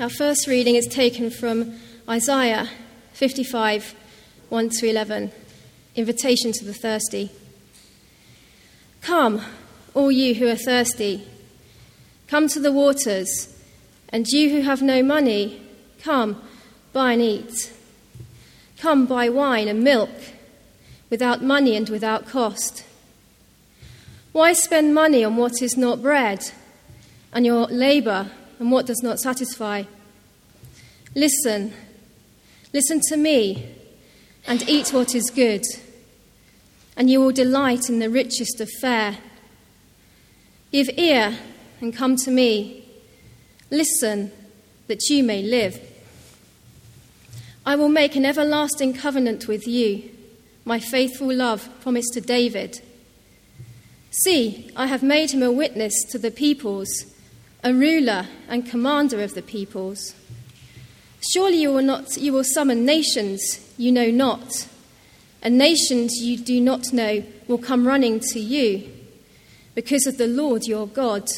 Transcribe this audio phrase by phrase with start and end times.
[0.00, 1.78] Our first reading is taken from
[2.08, 2.70] Isaiah
[3.12, 3.94] 55
[4.48, 5.30] 1 to 11.
[5.94, 7.30] Invitation to the thirsty.
[9.02, 9.42] Come,
[9.92, 11.28] all you who are thirsty,
[12.28, 13.54] come to the waters,
[14.08, 15.60] and you who have no money,
[16.00, 16.42] come,
[16.94, 17.70] buy and eat.
[18.78, 20.08] Come, buy wine and milk,
[21.10, 22.86] without money and without cost.
[24.32, 26.40] Why spend money on what is not bread,
[27.34, 28.30] and your labor
[28.60, 29.84] on what does not satisfy?
[31.14, 31.72] Listen,
[32.72, 33.74] listen to me,
[34.46, 35.64] and eat what is good,
[36.96, 39.18] and you will delight in the richest of fare.
[40.70, 41.38] Give ear
[41.80, 42.84] and come to me.
[43.70, 44.30] Listen,
[44.86, 45.80] that you may live.
[47.64, 50.10] I will make an everlasting covenant with you,
[50.64, 52.80] my faithful love promised to David.
[54.24, 56.90] See, I have made him a witness to the peoples,
[57.62, 60.14] a ruler and commander of the peoples.
[61.32, 63.40] Surely you will, not, you will summon nations
[63.76, 64.66] you know not,
[65.42, 68.90] and nations you do not know will come running to you
[69.74, 71.28] because of the Lord your God,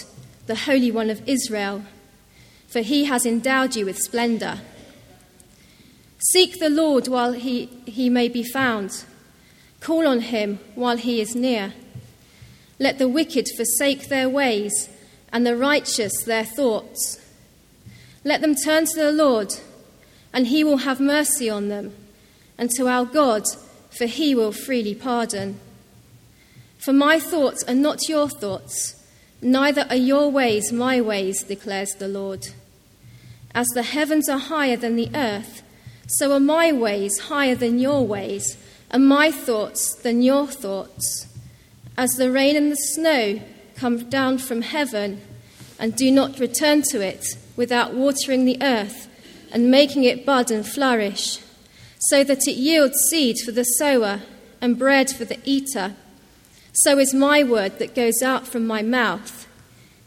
[0.47, 1.84] the Holy One of Israel,
[2.69, 4.61] for he has endowed you with splendor.
[6.31, 9.05] Seek the Lord while he, he may be found,
[9.81, 11.75] call on him while he is near.
[12.79, 14.89] Let the wicked forsake their ways,
[15.33, 17.19] and the righteous their thoughts.
[18.25, 19.55] Let them turn to the Lord,
[20.33, 21.94] and he will have mercy on them,
[22.58, 23.44] and to our God,
[23.91, 25.58] for he will freely pardon.
[26.78, 29.02] For my thoughts are not your thoughts,
[29.41, 32.48] neither are your ways my ways, declares the Lord.
[33.55, 35.62] As the heavens are higher than the earth,
[36.06, 38.56] so are my ways higher than your ways,
[38.91, 41.27] and my thoughts than your thoughts.
[41.96, 43.41] As the rain and the snow
[43.83, 45.20] come down from heaven
[45.77, 49.08] and do not return to it without watering the earth
[49.50, 51.41] and making it bud and flourish,
[51.98, 54.20] so that it yields seed for the sower
[54.61, 55.97] and bread for the eater,
[56.73, 59.48] so is my word that goes out from my mouth.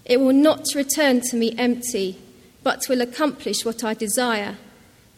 [0.06, 2.18] It will not return to me empty,
[2.64, 4.56] but will accomplish what I desire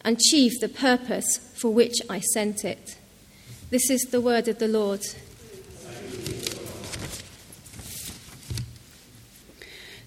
[0.04, 2.96] and achieve the purpose for which I sent it.
[3.70, 5.06] This is the word of the Lord.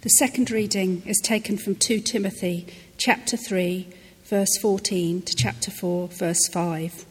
[0.02, 2.66] The second reading is taken from 2 Timothy
[2.98, 3.88] chapter 3
[4.26, 7.06] verse 14 to chapter 4 verse 5.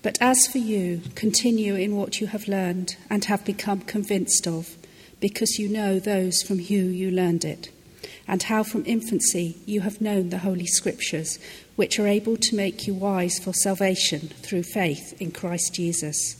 [0.00, 4.76] But as for you, continue in what you have learned and have become convinced of,
[5.18, 7.72] because you know those from whom you learned it,
[8.28, 11.40] and how from infancy you have known the Holy Scriptures,
[11.74, 16.36] which are able to make you wise for salvation through faith in Christ Jesus.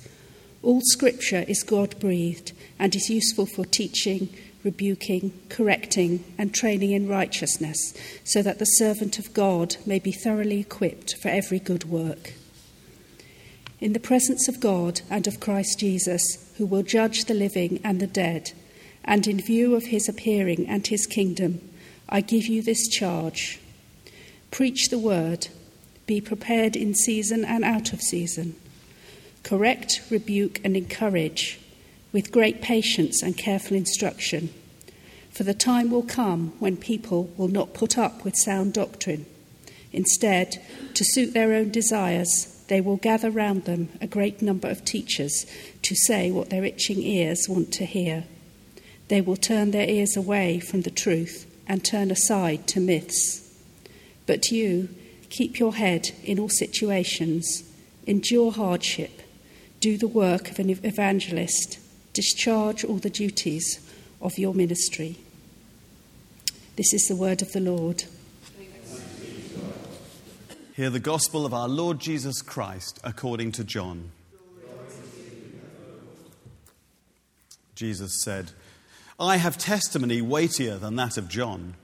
[0.63, 4.29] All Scripture is God breathed and is useful for teaching
[4.65, 10.61] rebuking, correcting, and training in righteousness, so that the servant of God may be thoroughly
[10.61, 12.35] equipped for every good work.
[13.81, 18.01] In the presence of God and of Christ Jesus, who will judge the living and
[18.01, 18.53] the dead,
[19.05, 21.61] and in view of his appearing and his kingdom,
[22.09, 23.59] I give you this charge
[24.53, 25.49] Preach the word,
[26.07, 28.55] be prepared in season and out of season.
[29.43, 31.59] Correct, rebuke, and encourage
[32.13, 34.51] with great patience and careful instruction.
[35.31, 39.25] For the time will come when people will not put up with sound doctrine.
[39.93, 40.63] Instead,
[40.95, 45.47] to suit their own desires, they will gather round them a great number of teachers
[45.83, 48.25] to say what their itching ears want to hear.
[49.09, 53.51] They will turn their ears away from the truth and turn aside to myths.
[54.27, 54.89] But you,
[55.29, 57.63] keep your head in all situations,
[58.07, 59.23] endure hardship,
[59.81, 61.79] do the work of an evangelist
[62.13, 63.81] discharge all the duties
[64.21, 65.17] of your ministry.
[66.77, 68.05] This is the word of the Lord.
[70.75, 74.11] Hear the gospel of our Lord Jesus Christ according to John.
[77.75, 78.53] Jesus said,
[79.19, 81.75] I have testimony weightier than that of John.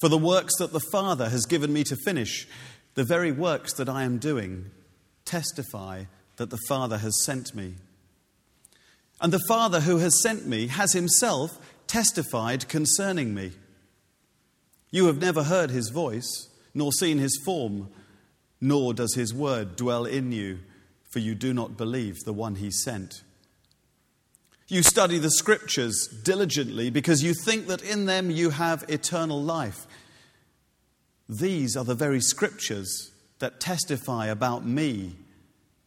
[0.00, 2.46] For the works that the Father has given me to finish,
[2.94, 4.70] the very works that I am doing,
[5.24, 6.04] testify
[6.36, 7.74] that the Father has sent me.
[9.20, 13.52] And the Father who has sent me has himself testified concerning me.
[14.90, 17.88] You have never heard his voice, nor seen his form,
[18.60, 20.60] nor does his word dwell in you,
[21.10, 23.22] for you do not believe the one he sent.
[24.68, 29.86] You study the scriptures diligently because you think that in them you have eternal life.
[31.28, 35.16] These are the very scriptures that testify about me,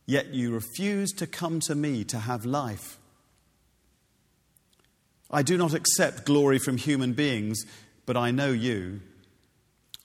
[0.05, 2.97] yet you refuse to come to me to have life.
[5.31, 7.63] I do not accept glory from human beings,
[8.05, 8.99] but I know you.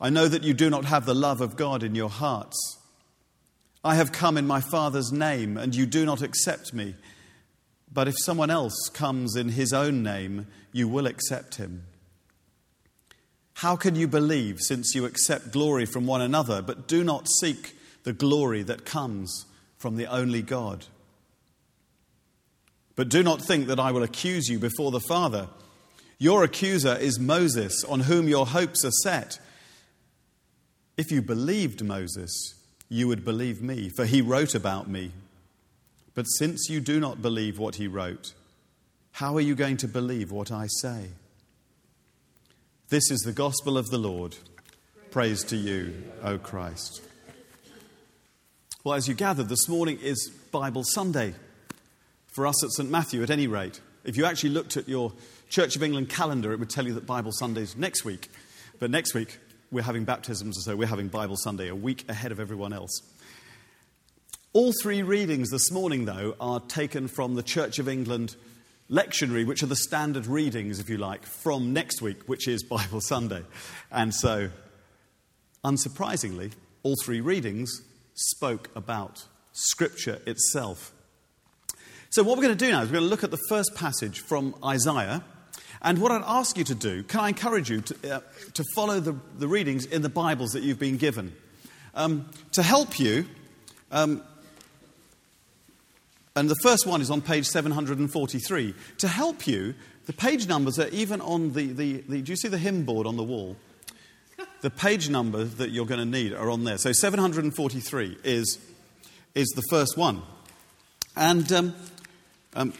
[0.00, 2.78] I know that you do not have the love of God in your hearts.
[3.82, 6.94] I have come in my Father's name, and you do not accept me.
[7.92, 11.86] But if someone else comes in his own name, you will accept him.
[13.54, 17.74] How can you believe since you accept glory from one another, but do not seek
[18.02, 19.46] the glory that comes
[19.78, 20.84] from the only God?
[22.96, 25.48] But do not think that I will accuse you before the Father.
[26.18, 29.38] Your accuser is Moses, on whom your hopes are set.
[30.96, 32.54] If you believed Moses,
[32.88, 35.12] you would believe me, for he wrote about me.
[36.14, 38.32] But since you do not believe what he wrote,
[39.12, 41.10] how are you going to believe what I say?
[42.88, 44.36] This is the gospel of the Lord.
[45.10, 47.02] Praise to you, O Christ.
[48.84, 51.34] Well, as you gathered, this morning is Bible Sunday
[52.36, 52.90] for us at St.
[52.90, 53.80] Matthew, at any rate.
[54.04, 55.10] If you actually looked at your
[55.48, 58.28] Church of England calendar, it would tell you that Bible Sunday is next week.
[58.78, 59.38] But next week,
[59.70, 63.00] we're having baptisms, so we're having Bible Sunday a week ahead of everyone else.
[64.52, 68.36] All three readings this morning, though, are taken from the Church of England
[68.90, 73.00] lectionary, which are the standard readings, if you like, from next week, which is Bible
[73.00, 73.44] Sunday.
[73.90, 74.50] And so,
[75.64, 76.52] unsurprisingly,
[76.82, 77.80] all three readings
[78.12, 80.92] spoke about Scripture itself.
[82.10, 83.74] So, what we're going to do now is we're going to look at the first
[83.74, 85.22] passage from Isaiah
[85.82, 88.20] and what I'd ask you to do, can I encourage you to, uh,
[88.54, 91.34] to follow the, the readings in the Bibles that you've been given?
[91.94, 93.26] Um, to help you,
[93.90, 94.22] um,
[96.34, 98.74] and the first one is on page 743.
[98.98, 99.74] To help you,
[100.06, 103.06] the page numbers are even on the, the, the do you see the hymn board
[103.06, 103.56] on the wall?
[104.60, 106.78] The page number that you're going to need are on there.
[106.78, 108.58] So 743 is,
[109.34, 110.22] is the first one.
[111.16, 111.74] And um,
[112.56, 112.72] um,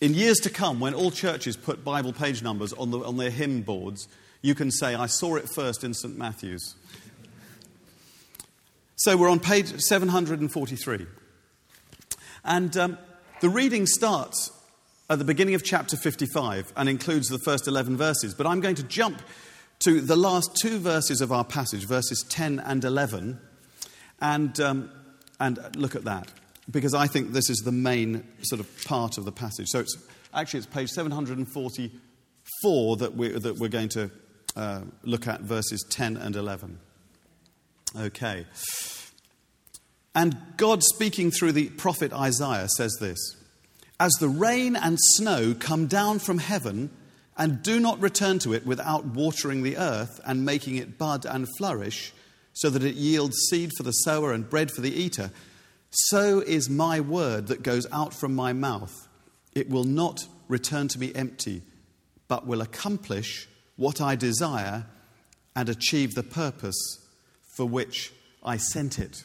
[0.00, 3.30] in years to come, when all churches put Bible page numbers on, the, on their
[3.30, 4.08] hymn boards,
[4.42, 6.18] you can say, I saw it first in St.
[6.18, 6.74] Matthew's.
[8.96, 11.06] So we're on page 743.
[12.44, 12.98] And um,
[13.40, 14.50] the reading starts
[15.08, 18.34] at the beginning of chapter 55 and includes the first 11 verses.
[18.34, 19.22] But I'm going to jump
[19.80, 23.38] to the last two verses of our passage, verses 10 and 11,
[24.20, 24.90] and, um,
[25.38, 26.32] and look at that
[26.70, 29.66] because I think this is the main sort of part of the passage.
[29.68, 29.96] So it's
[30.34, 34.10] actually it's page 744 that we're, that we're going to
[34.56, 36.78] uh, look at verses 10 and 11.
[37.96, 38.46] Okay.
[40.14, 43.36] And God, speaking through the prophet Isaiah, says this
[44.00, 46.90] As the rain and snow come down from heaven
[47.36, 51.46] and do not return to it without watering the earth and making it bud and
[51.56, 52.12] flourish,
[52.52, 55.30] so that it yields seed for the sower and bread for the eater,
[55.90, 59.08] so is my word that goes out from my mouth.
[59.54, 61.62] It will not return to me empty,
[62.28, 64.86] but will accomplish what I desire
[65.56, 66.98] and achieve the purpose
[67.56, 68.12] for which
[68.42, 69.24] I sent it.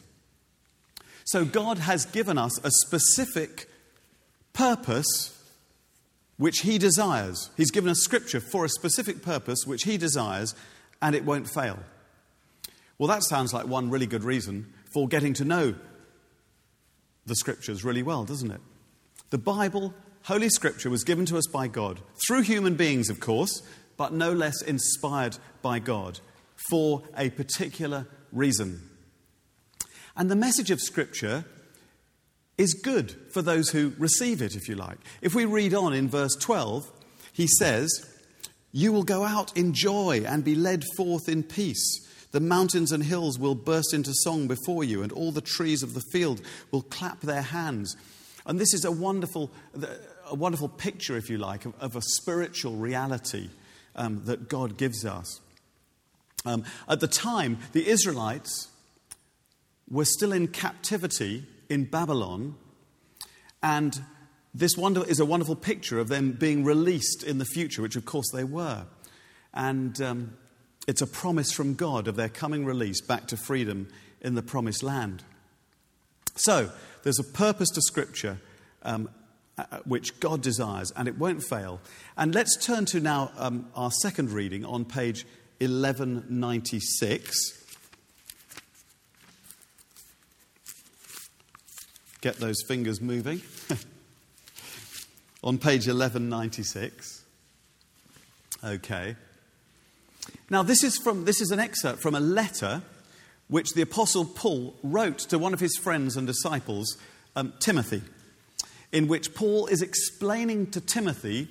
[1.24, 3.68] So God has given us a specific
[4.52, 5.30] purpose
[6.36, 7.50] which He desires.
[7.56, 10.54] He's given us scripture for a specific purpose which He desires,
[11.00, 11.78] and it won't fail.
[12.98, 15.74] Well, that sounds like one really good reason for getting to know
[17.26, 18.60] the scriptures really well, doesn't it?
[19.30, 23.62] The Bible, Holy Scripture, was given to us by God, through human beings, of course,
[23.96, 26.20] but no less inspired by God
[26.68, 28.88] for a particular reason.
[30.16, 31.44] And the message of Scripture
[32.56, 34.98] is good for those who receive it, if you like.
[35.20, 36.90] If we read on in verse 12,
[37.32, 37.90] he says,
[38.70, 42.00] You will go out in joy and be led forth in peace.
[42.34, 45.94] The mountains and hills will burst into song before you, and all the trees of
[45.94, 46.40] the field
[46.72, 47.96] will clap their hands.
[48.44, 49.52] And this is a wonderful,
[50.28, 53.50] a wonderful picture, if you like, of, of a spiritual reality
[53.94, 55.40] um, that God gives us.
[56.44, 58.66] Um, at the time, the Israelites
[59.88, 62.56] were still in captivity in Babylon,
[63.62, 64.02] and
[64.52, 68.04] this wonder is a wonderful picture of them being released in the future, which of
[68.04, 68.86] course they were.
[69.52, 70.32] And um,
[70.86, 73.88] it's a promise from God of their coming release back to freedom
[74.20, 75.22] in the promised land.
[76.36, 76.70] So,
[77.02, 78.38] there's a purpose to Scripture
[78.82, 79.08] um,
[79.84, 81.80] which God desires, and it won't fail.
[82.16, 85.26] And let's turn to now um, our second reading on page
[85.58, 87.60] 1196.
[92.20, 93.42] Get those fingers moving.
[95.44, 97.22] on page 1196.
[98.64, 99.14] Okay.
[100.50, 102.82] Now, this is, from, this is an excerpt from a letter
[103.48, 106.96] which the Apostle Paul wrote to one of his friends and disciples,
[107.36, 108.02] um, Timothy,
[108.92, 111.48] in which Paul is explaining to Timothy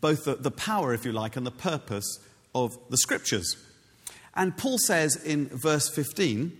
[0.00, 2.18] both the, the power, if you like, and the purpose
[2.54, 3.56] of the scriptures.
[4.34, 6.52] And Paul says in verse 15,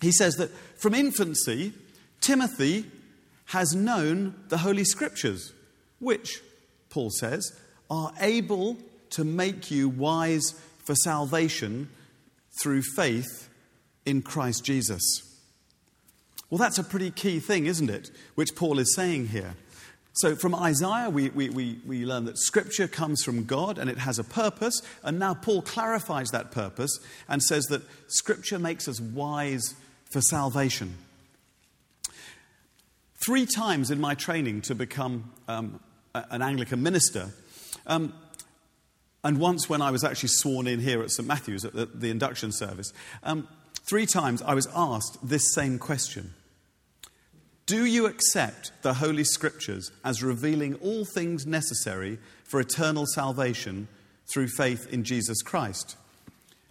[0.00, 1.72] he says that from infancy,
[2.20, 2.86] Timothy
[3.46, 5.52] has known the Holy Scriptures,
[5.98, 6.40] which,
[6.88, 7.52] Paul says,
[7.90, 8.78] are able
[9.10, 11.88] to make you wise for salvation
[12.60, 13.48] through faith
[14.04, 15.02] in Christ Jesus.
[16.48, 18.10] Well, that's a pretty key thing, isn't it?
[18.34, 19.54] Which Paul is saying here.
[20.14, 23.98] So, from Isaiah, we, we, we, we learn that Scripture comes from God and it
[23.98, 24.82] has a purpose.
[25.04, 26.98] And now Paul clarifies that purpose
[27.28, 29.74] and says that Scripture makes us wise
[30.12, 30.96] for salvation.
[33.24, 35.78] Three times in my training to become um,
[36.14, 37.30] an Anglican minister,
[37.86, 38.12] um,
[39.22, 41.26] and once when I was actually sworn in here at St.
[41.26, 43.46] Matthew's at the, the induction service, um,
[43.88, 46.32] three times I was asked this same question
[47.66, 53.88] Do you accept the Holy Scriptures as revealing all things necessary for eternal salvation
[54.32, 55.96] through faith in Jesus Christ?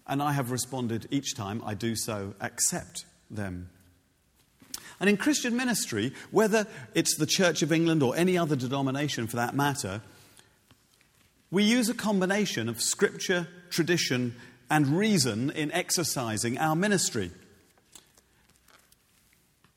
[0.07, 3.69] And I have responded each time, I do so, accept them.
[4.99, 6.65] And in Christian ministry, whether
[6.95, 10.01] it's the Church of England or any other denomination for that matter,
[11.51, 14.35] we use a combination of scripture, tradition,
[14.69, 17.31] and reason in exercising our ministry.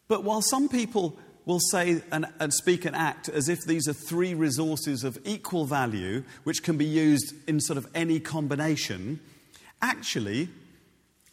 [0.09, 3.93] But while some people will say and, and, speak and act as if these are
[3.93, 9.19] three resources of equal value, which can be used in sort of any combination,
[9.81, 10.49] actually,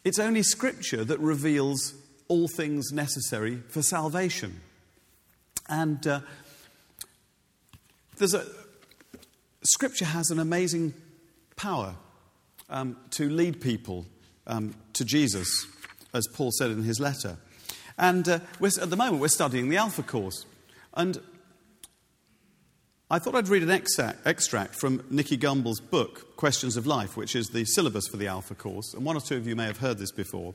[0.04, 1.94] it's only Scripture that reveals
[2.28, 4.60] all things necessary for salvation.
[5.68, 6.20] And uh,
[8.16, 8.46] there's a,
[9.62, 10.94] Scripture has an amazing
[11.56, 11.94] power
[12.70, 14.06] um, to lead people
[14.46, 15.66] um, to Jesus,
[16.14, 17.36] as Paul said in his letter.
[17.98, 20.46] And uh, at the moment, we're studying the Alpha course.
[20.94, 21.20] And
[23.10, 27.36] I thought I'd read an extract, extract from Nicky Gumbel's book, Questions of Life, which
[27.36, 28.94] is the syllabus for the Alpha course.
[28.94, 30.54] And one or two of you may have heard this before.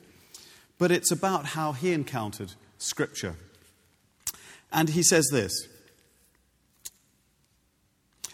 [0.80, 3.36] But it's about how he encountered Scripture.
[4.72, 5.68] And he says this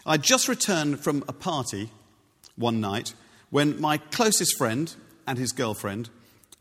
[0.04, 1.90] I just returned from a party
[2.56, 3.14] one night
[3.50, 4.92] when my closest friend
[5.26, 6.10] and his girlfriend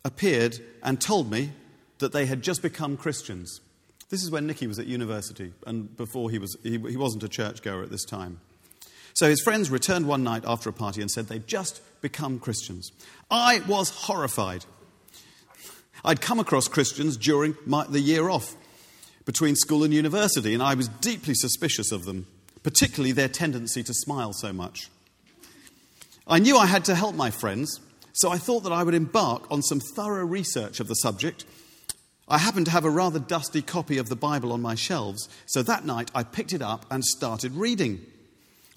[0.06, 1.52] appeared and told me
[2.00, 3.62] that they had just become Christians.
[4.10, 7.30] This is when Nicky was at university and before he, was, he, he wasn't a
[7.30, 8.40] churchgoer at this time.
[9.14, 12.92] So his friends returned one night after a party and said they'd just become Christians.
[13.30, 14.66] I was horrified.
[16.06, 18.56] I'd come across Christians during my, the year off
[19.26, 22.26] between school and university, and I was deeply suspicious of them
[22.64, 24.90] particularly their tendency to smile so much.
[26.28, 27.80] I knew I had to help my friends,
[28.14, 31.46] so I thought that I would embark on some thorough research of the subject.
[32.28, 35.62] I happened to have a rather dusty copy of the Bible on my shelves, so
[35.64, 38.06] that night I picked it up and started reading.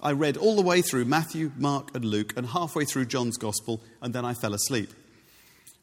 [0.01, 3.81] I read all the way through Matthew, Mark, and Luke, and halfway through John's Gospel,
[4.03, 4.91] and then I fell asleep.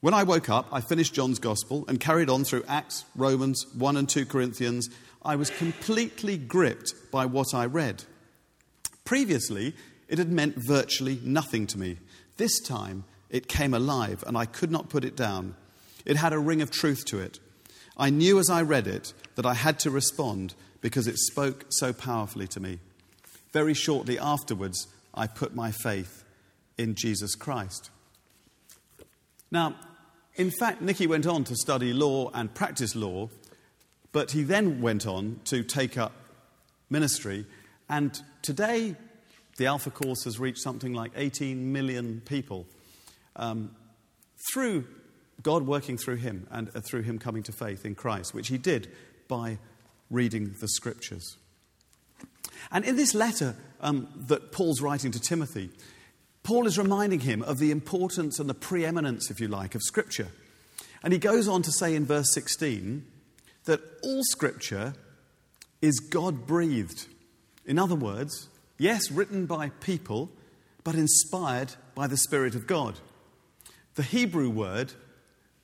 [0.01, 3.97] When I woke up, I finished John's Gospel and carried on through Acts, Romans, 1
[3.97, 4.89] and 2 Corinthians,
[5.23, 8.03] I was completely gripped by what I read.
[9.05, 9.75] Previously,
[10.07, 11.97] it had meant virtually nothing to me.
[12.37, 15.55] This time, it came alive and I could not put it down.
[16.05, 17.39] It had a ring of truth to it.
[17.97, 21.93] I knew as I read it that I had to respond because it spoke so
[21.93, 22.79] powerfully to me.
[23.53, 26.23] Very shortly afterwards, I put my faith
[26.77, 27.89] in Jesus Christ.
[29.51, 29.75] Now,
[30.35, 33.29] in fact, Nicky went on to study law and practice law
[34.11, 36.13] but he then went on to take up
[36.89, 37.45] ministry,
[37.89, 38.95] and today
[39.57, 42.65] the Alpha Course has reached something like 18 million people
[43.35, 43.75] um,
[44.51, 44.87] through
[45.43, 48.57] God working through him and uh, through him coming to faith in Christ, which he
[48.57, 48.91] did
[49.27, 49.57] by
[50.09, 51.37] reading the scriptures.
[52.71, 55.69] And in this letter um, that Paul's writing to Timothy,
[56.43, 60.29] Paul is reminding him of the importance and the preeminence, if you like, of Scripture.
[61.03, 63.05] And he goes on to say in verse 16
[63.65, 64.93] that all scripture
[65.81, 67.07] is God breathed.
[67.65, 70.29] In other words, yes, written by people,
[70.83, 72.99] but inspired by the Spirit of God.
[73.95, 74.93] The Hebrew word,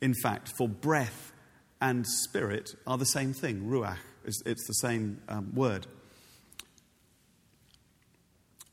[0.00, 1.32] in fact, for breath
[1.80, 3.62] and spirit are the same thing.
[3.62, 5.86] Ruach, it's the same um, word.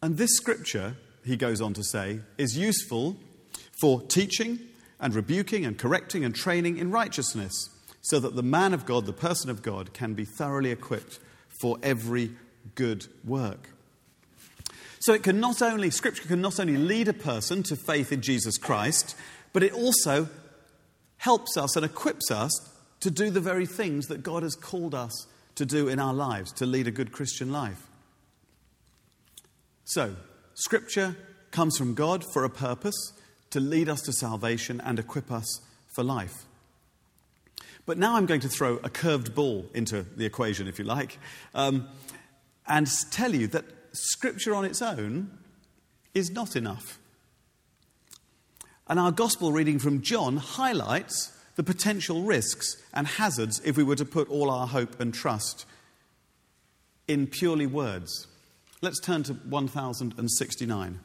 [0.02, 3.18] And this scripture, he goes on to say, is useful
[3.80, 4.60] for teaching
[5.00, 7.70] and rebuking and correcting and training in righteousness
[8.06, 11.18] so that the man of God, the person of God, can be thoroughly equipped
[11.60, 12.30] for every
[12.76, 13.70] good work.
[15.00, 18.22] So it can not only, Scripture can not only lead a person to faith in
[18.22, 19.16] Jesus Christ,
[19.54, 20.30] but it also
[21.18, 22.52] helps us and equips us
[23.00, 26.52] to do the very things that God has called us to do in our lives,
[26.54, 27.88] to lead a good Christian life.
[29.84, 30.16] So,
[30.54, 31.18] Scripture
[31.50, 33.14] comes from God for a purpose
[33.50, 35.60] to lead us to salvation and equip us
[35.96, 36.46] for life.
[37.86, 41.20] But now I'm going to throw a curved ball into the equation, if you like,
[41.54, 41.88] um,
[42.68, 45.30] and tell you that Scripture on its own
[46.14, 47.00] is not enough.
[48.88, 53.96] And our gospel reading from John highlights the potential risks and hazards if we were
[53.96, 55.66] to put all our hope and trust
[57.08, 58.28] in purely words.
[58.82, 61.00] Let's turn to 1069.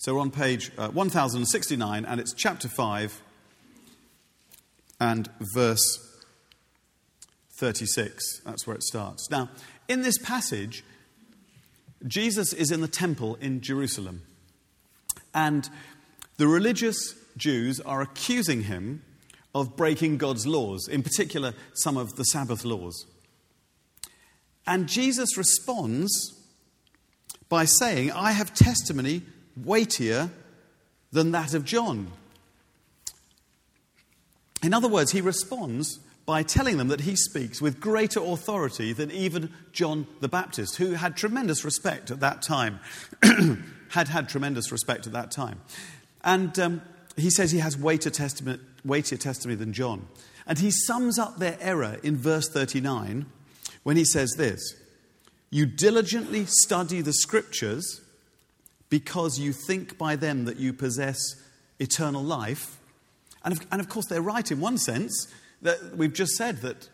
[0.00, 3.20] So we're on page uh, 1069, and it's chapter 5
[4.98, 5.98] and verse
[7.58, 8.40] 36.
[8.46, 9.28] That's where it starts.
[9.30, 9.50] Now,
[9.88, 10.84] in this passage,
[12.06, 14.22] Jesus is in the temple in Jerusalem,
[15.34, 15.68] and
[16.38, 19.02] the religious Jews are accusing him
[19.54, 23.04] of breaking God's laws, in particular, some of the Sabbath laws.
[24.66, 26.42] And Jesus responds
[27.50, 29.24] by saying, I have testimony
[29.56, 30.30] weightier
[31.12, 32.12] than that of John.
[34.62, 39.10] In other words, he responds by telling them that he speaks with greater authority than
[39.10, 42.78] even John the Baptist, who had tremendous respect at that time,
[43.90, 45.60] had had tremendous respect at that time.
[46.22, 46.82] And um,
[47.16, 48.12] he says he has weightier
[48.84, 50.06] weightier testimony than John.
[50.46, 53.26] And he sums up their error in verse 39
[53.82, 54.74] when he says this
[55.50, 58.00] You diligently study the scriptures
[58.90, 61.18] because you think by them that you possess
[61.78, 62.78] eternal life.
[63.44, 65.32] And of, and of course, they're right in one sense
[65.62, 66.88] that we've just said that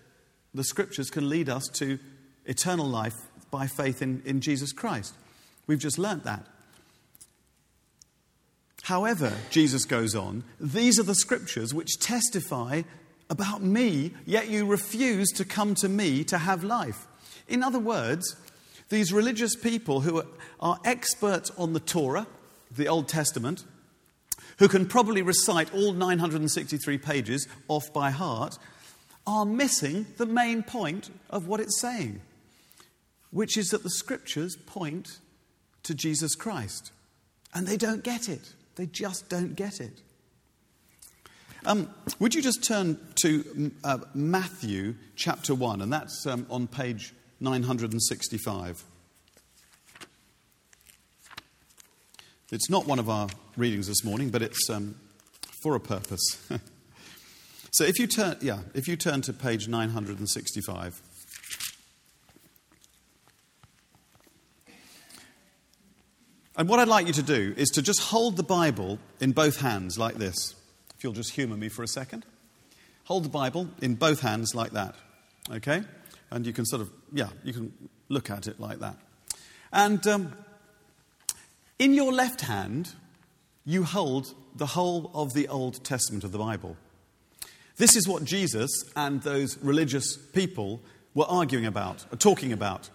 [0.54, 1.98] the scriptures can lead us to
[2.44, 3.14] eternal life
[3.50, 5.14] by faith in, in Jesus Christ.
[5.66, 6.46] We've just learnt that.
[8.82, 12.82] However, Jesus goes on, these are the scriptures which testify
[13.28, 17.06] about me, yet you refuse to come to me to have life.
[17.48, 18.36] In other words,
[18.88, 20.22] these religious people who
[20.60, 22.26] are experts on the Torah,
[22.70, 23.64] the Old Testament,
[24.58, 28.58] who can probably recite all 963 pages off by heart,
[29.26, 32.20] are missing the main point of what it's saying,
[33.30, 35.18] which is that the scriptures point
[35.82, 36.92] to Jesus Christ.
[37.54, 38.54] And they don't get it.
[38.76, 40.02] They just don't get it.
[41.64, 47.12] Um, would you just turn to uh, Matthew chapter 1, and that's um, on page
[47.40, 48.84] 965.
[52.52, 54.94] It's not one of our readings this morning, but it's um,
[55.62, 56.20] for a purpose.
[57.72, 61.02] so if you turn, yeah, if you turn to page 965.
[66.58, 69.60] And what I'd like you to do is to just hold the Bible in both
[69.60, 70.54] hands like this.
[70.96, 72.24] If you'll just humor me for a second.
[73.04, 74.94] Hold the Bible in both hands like that.
[75.50, 75.82] Okay?
[76.30, 77.72] And you can sort of, yeah, you can
[78.08, 78.96] look at it like that.
[79.72, 80.32] And um,
[81.78, 82.92] in your left hand,
[83.64, 86.76] you hold the whole of the Old Testament of the Bible.
[87.76, 90.80] This is what Jesus and those religious people
[91.14, 92.88] were arguing about, or talking about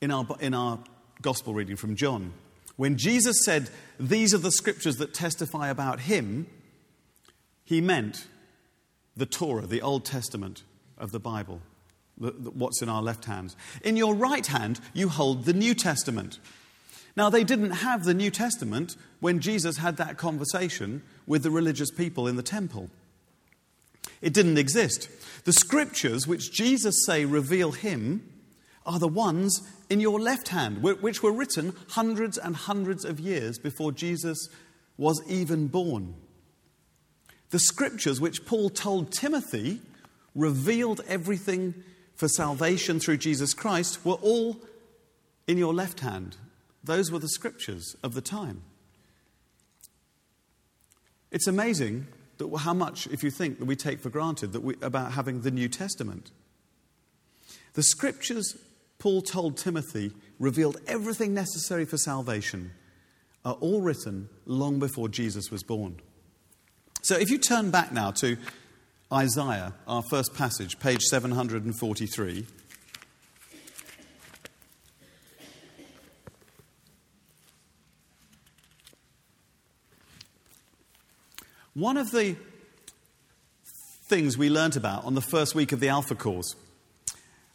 [0.00, 0.78] in our, in our
[1.20, 2.32] gospel reading from John.
[2.76, 6.46] When Jesus said, These are the scriptures that testify about him,
[7.64, 8.26] he meant
[9.16, 10.62] the Torah, the Old Testament
[10.96, 11.60] of the Bible
[12.18, 13.54] what's in our left hand.
[13.82, 16.38] In your right hand, you hold the New Testament.
[17.16, 21.90] Now, they didn't have the New Testament when Jesus had that conversation with the religious
[21.90, 22.90] people in the temple.
[24.20, 25.08] It didn't exist.
[25.44, 28.28] The scriptures which Jesus say reveal him
[28.86, 33.58] are the ones in your left hand, which were written hundreds and hundreds of years
[33.58, 34.48] before Jesus
[34.96, 36.14] was even born.
[37.50, 39.80] The scriptures which Paul told Timothy
[40.34, 41.74] revealed everything
[42.18, 44.56] for salvation through Jesus Christ were all
[45.46, 46.36] in your left hand.
[46.82, 48.62] Those were the scriptures of the time.
[51.30, 54.74] It's amazing that how much, if you think, that we take for granted that we,
[54.82, 56.32] about having the New Testament.
[57.74, 58.56] The scriptures
[58.98, 62.72] Paul told Timothy revealed everything necessary for salvation
[63.44, 66.00] are all written long before Jesus was born.
[67.02, 68.36] So if you turn back now to
[69.12, 72.44] Isaiah, our first passage, page 743.
[81.72, 82.36] One of the
[84.10, 86.54] things we learnt about on the first week of the Alpha course,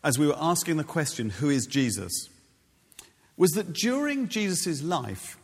[0.03, 2.29] as we were asking the question, Who is Jesus?
[3.37, 5.37] was that during Jesus' life,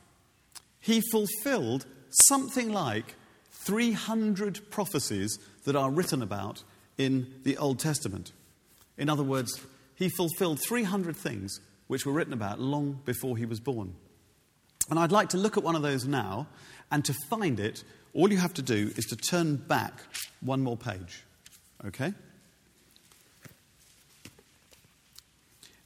[0.79, 1.85] he fulfilled
[2.27, 3.15] something like
[3.51, 6.63] 300 prophecies that are written about
[6.97, 8.31] in the Old Testament.
[8.97, 9.61] In other words,
[9.95, 13.95] he fulfilled 300 things which were written about long before he was born.
[14.89, 16.47] And I'd like to look at one of those now,
[16.91, 19.93] and to find it, all you have to do is to turn back
[20.41, 21.23] one more page.
[21.85, 22.13] Okay?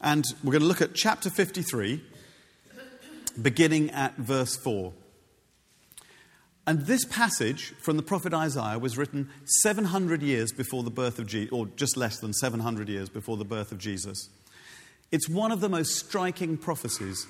[0.02, 2.02] And we're going to look at chapter 53,
[3.42, 4.94] beginning at verse 4.
[6.66, 11.28] And this passage from the prophet Isaiah was written 700 years before the birth of
[11.28, 14.30] Jesus, or just less than 700 years before the birth of Jesus.
[15.12, 17.28] It's one of the most striking prophecies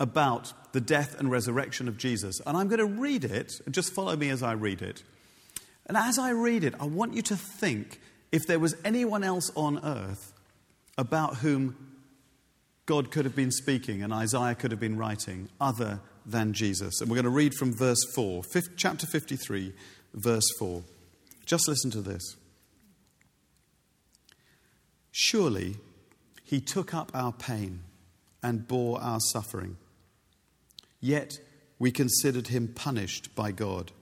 [0.00, 2.40] about the death and resurrection of Jesus.
[2.44, 5.04] And I'm going to read it, just follow me as I read it.
[5.86, 8.00] And as I read it, I want you to think
[8.32, 10.32] if there was anyone else on earth
[10.98, 11.76] about whom
[12.86, 17.00] God could have been speaking and Isaiah could have been writing other than Jesus.
[17.00, 18.42] And we're going to read from verse 4,
[18.76, 19.72] chapter 53,
[20.14, 20.82] verse 4.
[21.46, 22.36] Just listen to this.
[25.12, 25.76] Surely
[26.42, 27.80] he took up our pain
[28.42, 29.76] and bore our suffering.
[31.00, 31.38] Yet
[31.78, 33.92] we considered him punished by God,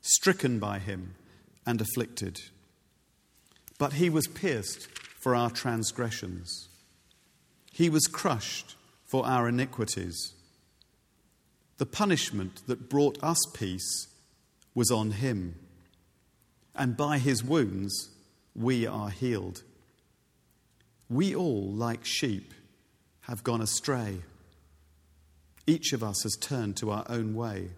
[0.00, 1.14] stricken by him,
[1.66, 2.40] and afflicted.
[3.78, 4.88] But he was pierced
[5.20, 6.68] for our transgressions,
[7.72, 10.34] he was crushed for our iniquities.
[11.78, 14.08] The punishment that brought us peace
[14.74, 15.56] was on him,
[16.74, 18.10] and by his wounds
[18.54, 19.62] we are healed.
[21.08, 22.54] We all, like sheep,
[23.22, 24.18] have gone astray.
[25.66, 27.70] Each of us has turned to our own way,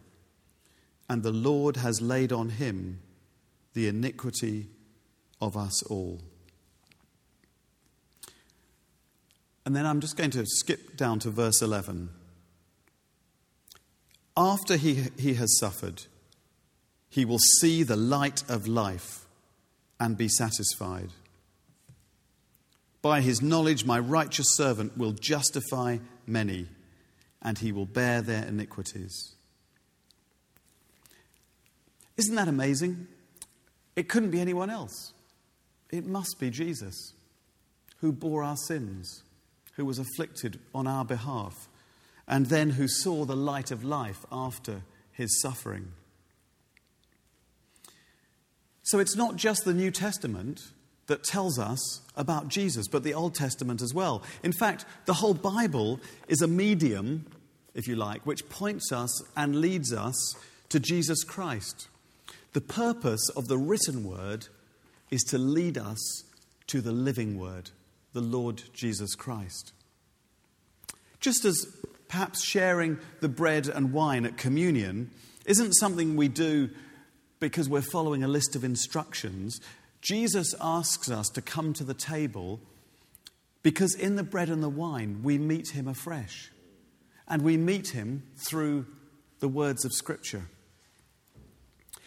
[1.09, 3.01] and the Lord has laid on him
[3.75, 4.69] the iniquity
[5.41, 6.21] of us all.
[9.65, 12.11] And then I'm just going to skip down to verse 11.
[14.37, 16.03] After he, he has suffered,
[17.09, 19.27] he will see the light of life
[19.99, 21.11] and be satisfied.
[23.01, 26.67] By his knowledge, my righteous servant will justify many
[27.41, 29.35] and he will bear their iniquities.
[32.17, 33.07] Isn't that amazing?
[33.95, 35.13] It couldn't be anyone else.
[35.91, 37.13] It must be Jesus
[38.01, 39.23] who bore our sins,
[39.75, 41.69] who was afflicted on our behalf,
[42.29, 45.93] and then who saw the light of life after his suffering.
[48.83, 50.61] So it's not just the New Testament
[51.07, 54.23] that tells us about Jesus, but the Old Testament as well.
[54.43, 57.27] In fact, the whole Bible is a medium,
[57.75, 60.35] if you like, which points us and leads us
[60.69, 61.89] to Jesus Christ.
[62.53, 64.49] The purpose of the written word
[65.11, 66.25] is to lead us
[66.69, 67.71] to the living word,
[68.13, 69.73] the Lord Jesus Christ.
[71.21, 71.67] Just as
[72.09, 75.11] perhaps sharing the bread and wine at communion
[75.45, 76.71] isn't something we do
[77.41, 79.61] because we're following a list of instructions,
[80.01, 82.61] Jesus asks us to come to the table
[83.63, 86.53] because in the bread and the wine we meet him afresh.
[87.29, 88.87] And we meet him through
[89.41, 90.45] the words of Scripture.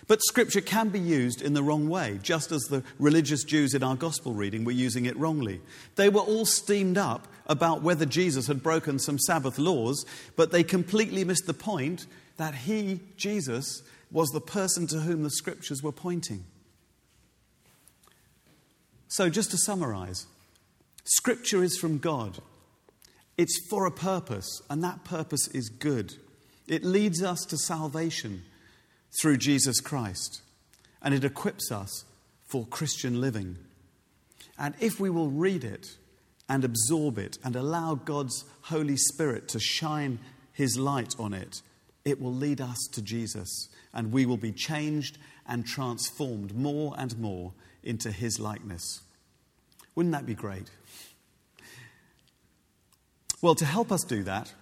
[0.09, 3.83] But Scripture can be used in the wrong way, just as the religious Jews in
[3.83, 5.61] our gospel reading were using it wrongly.
[5.97, 10.03] They were all steamed up about whether Jesus had broken some Sabbath laws,
[10.35, 15.29] but they completely missed the point that he, Jesus, was the person to whom the
[15.29, 16.43] Scriptures were pointing.
[19.09, 20.25] So, just to summarize,
[21.03, 22.39] Scripture is from God.
[23.37, 26.15] It's for a purpose, and that purpose is good.
[26.67, 28.41] It leads us to salvation
[29.21, 30.41] through Jesus Christ,
[31.01, 32.05] and it equips us
[32.45, 33.57] for Christian living.
[34.57, 35.97] And if we will read it
[36.47, 40.19] and absorb it and allow God's Holy Spirit to shine
[40.51, 41.61] His light on it,
[42.05, 45.17] it will lead us to Jesus, and we will be changed
[45.47, 49.01] and transformed more and more into his likeness.
[49.95, 50.69] Wouldn't that be great?
[53.41, 54.53] Well, to help us do that,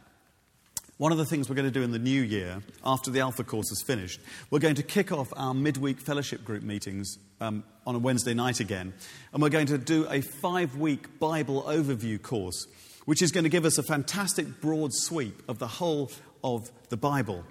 [0.97, 3.43] one of the things we're going to do in the new year, after the Alpha
[3.43, 7.93] course is finished, we're going to kick off our midweek fellowship group meetings um, on
[7.93, 8.93] a Wednesday night again.
[9.31, 12.65] And we're going to do a five week Bible overview course,
[13.05, 16.11] which is going to give us a fantastic broad sweep of the whole
[16.43, 17.43] of the Bible.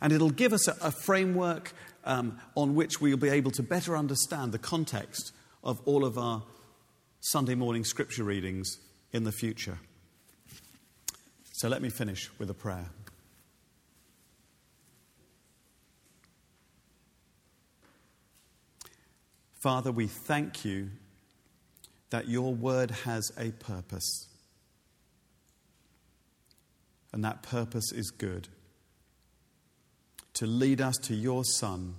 [0.00, 1.72] And it'll give us a, a framework
[2.04, 5.32] um, on which we'll be able to better understand the context
[5.64, 6.44] of all of our
[7.20, 8.78] Sunday morning scripture readings
[9.12, 9.78] in the future.
[11.62, 12.90] So let me finish with a prayer.
[19.60, 20.90] Father, we thank you
[22.10, 24.26] that your word has a purpose.
[27.12, 28.48] And that purpose is good
[30.34, 31.94] to lead us to your Son,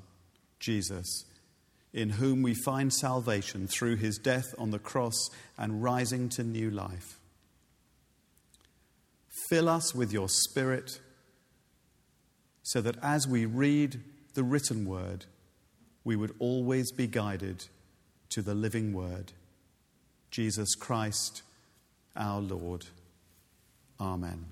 [0.59, 1.23] Jesus,
[1.93, 6.69] in whom we find salvation through his death on the cross and rising to new
[6.69, 7.17] life.
[9.53, 10.99] Fill us with your Spirit
[12.63, 13.99] so that as we read
[14.33, 15.25] the written word,
[16.03, 17.65] we would always be guided
[18.29, 19.31] to the living word,
[20.31, 21.43] Jesus Christ,
[22.15, 22.87] our Lord.
[24.01, 24.47] Amen.